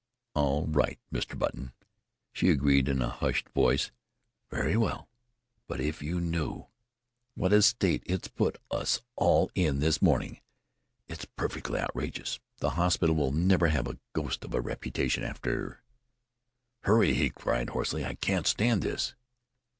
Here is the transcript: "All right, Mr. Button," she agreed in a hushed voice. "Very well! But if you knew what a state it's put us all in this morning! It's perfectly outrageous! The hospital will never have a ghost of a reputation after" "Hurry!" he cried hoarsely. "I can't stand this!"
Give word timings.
"All 0.33 0.65
right, 0.65 0.97
Mr. 1.13 1.37
Button," 1.37 1.73
she 2.33 2.49
agreed 2.49 2.89
in 2.89 3.03
a 3.03 3.09
hushed 3.09 3.47
voice. 3.49 3.91
"Very 4.49 4.75
well! 4.75 5.07
But 5.67 5.79
if 5.79 6.01
you 6.01 6.19
knew 6.19 6.65
what 7.35 7.53
a 7.53 7.61
state 7.61 8.01
it's 8.07 8.27
put 8.27 8.57
us 8.71 9.03
all 9.15 9.51
in 9.53 9.77
this 9.77 10.01
morning! 10.01 10.39
It's 11.07 11.25
perfectly 11.35 11.79
outrageous! 11.79 12.39
The 12.57 12.71
hospital 12.71 13.15
will 13.15 13.31
never 13.31 13.67
have 13.67 13.87
a 13.87 13.99
ghost 14.13 14.43
of 14.43 14.55
a 14.55 14.59
reputation 14.59 15.23
after" 15.23 15.83
"Hurry!" 16.85 17.13
he 17.13 17.29
cried 17.29 17.69
hoarsely. 17.69 18.03
"I 18.03 18.15
can't 18.15 18.47
stand 18.47 18.81
this!" 18.81 19.13